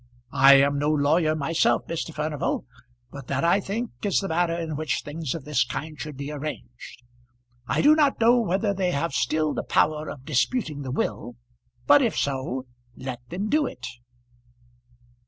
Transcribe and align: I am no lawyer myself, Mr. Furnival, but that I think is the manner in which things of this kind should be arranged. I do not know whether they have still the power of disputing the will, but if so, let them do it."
I 0.33 0.55
am 0.55 0.79
no 0.79 0.89
lawyer 0.89 1.35
myself, 1.35 1.85
Mr. 1.87 2.11
Furnival, 2.11 2.65
but 3.11 3.27
that 3.27 3.43
I 3.43 3.59
think 3.59 3.91
is 4.03 4.19
the 4.19 4.29
manner 4.29 4.57
in 4.57 4.75
which 4.75 5.03
things 5.03 5.35
of 5.35 5.45
this 5.45 5.63
kind 5.63 6.01
should 6.01 6.17
be 6.17 6.31
arranged. 6.31 7.03
I 7.67 7.83
do 7.83 7.93
not 7.95 8.19
know 8.19 8.39
whether 8.41 8.73
they 8.73 8.89
have 8.93 9.13
still 9.13 9.53
the 9.53 9.61
power 9.61 10.09
of 10.09 10.25
disputing 10.25 10.81
the 10.81 10.89
will, 10.89 11.35
but 11.85 12.01
if 12.01 12.17
so, 12.17 12.65
let 12.95 13.19
them 13.29 13.47
do 13.47 13.67
it." 13.67 13.85